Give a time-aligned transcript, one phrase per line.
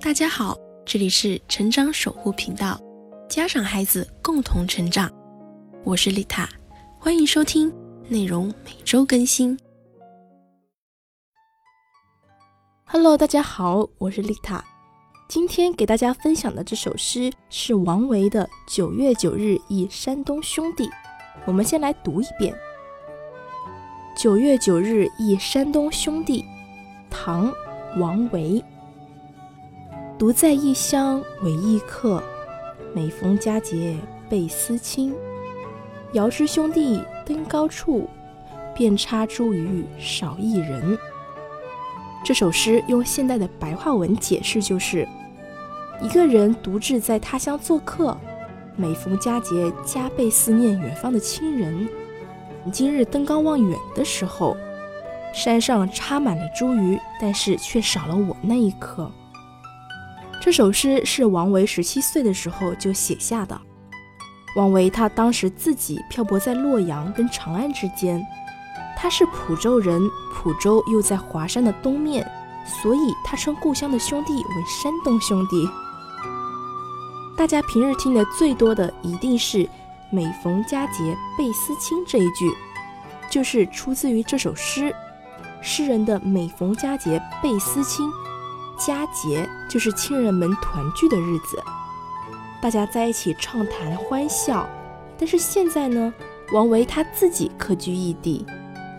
[0.00, 2.80] 大家好，这里是成长守护频道，
[3.28, 5.10] 家长孩子共同成长，
[5.84, 6.48] 我是丽塔，
[6.98, 7.72] 欢迎收听，
[8.08, 9.58] 内容每周更新。
[12.84, 14.64] Hello，大家好，我是丽塔，
[15.28, 18.44] 今天给大家分享的这首诗是王维的
[18.74, 20.84] 《九月九日忆山东兄弟》，
[21.44, 22.54] 我们先来读一遍。
[24.16, 26.44] 九月九日忆山东兄弟，
[27.10, 27.50] 唐·
[27.98, 28.62] 王维。
[30.20, 32.22] 独在异乡为异客，
[32.92, 33.96] 每逢佳节
[34.28, 35.14] 倍思亲。
[36.12, 38.06] 遥知兄弟登高处，
[38.74, 40.98] 遍插茱萸少一人。
[42.22, 45.08] 这首诗用现代的白话文解释就是：
[46.02, 48.14] 一个人独自在他乡做客，
[48.76, 51.88] 每逢佳节加倍思念远方的亲人。
[52.70, 54.54] 今日登高望远的时候，
[55.32, 59.10] 山上插满了茱萸，但是却少了我那一颗。
[60.40, 63.60] 这首诗是王维十七岁的时候就写下的。
[64.56, 68.24] 王维他当时自己漂泊在洛阳跟长安之间，
[68.96, 70.00] 他是蒲州人，
[70.34, 72.26] 蒲州又在华山的东面，
[72.64, 75.68] 所以他称故乡的兄弟为山东兄弟。
[77.36, 79.68] 大家平日听的最多的一定是。
[80.12, 82.52] 每逢佳节倍思亲这一句，
[83.30, 84.92] 就是出自于这首诗。
[85.62, 88.10] 诗人的每逢佳节倍思亲，
[88.80, 91.62] 佳节就是亲人们团聚的日子，
[92.62, 94.66] 大家在一起畅谈欢笑。
[95.18, 96.12] 但是现在呢，
[96.54, 98.46] 王维他自己客居异地，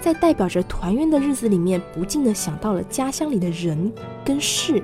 [0.00, 3.92] 在代表着团圆的日子里面，不禁的想到了家乡里的人
[4.24, 4.80] 跟事、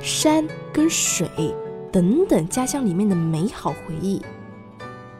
[0.00, 1.28] 山跟水
[1.92, 4.22] 等等家乡里面的美好回忆。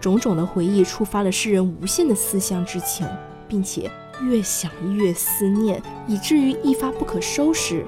[0.00, 3.06] 种种的回忆触发了诗人无限的思乡之情，
[3.46, 3.90] 并且
[4.22, 7.84] 越想越思念，以至于一发不可收拾。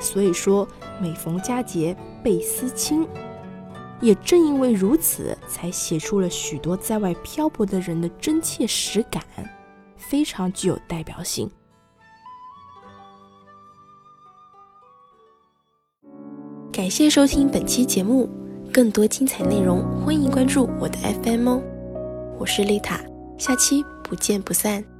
[0.00, 0.66] 所以说，
[1.00, 3.06] 每逢佳节倍思亲。
[4.00, 9.22] 也正因为如此，才写出了许多在外漂泊的人的真切实感，
[9.96, 11.50] 非常具有代表性。
[16.72, 18.28] 感谢收听本期节目。
[18.70, 21.62] 更多精彩内容，欢迎关注我的 FM 哦！
[22.38, 23.00] 我是丽塔，
[23.38, 24.97] 下期不见不散。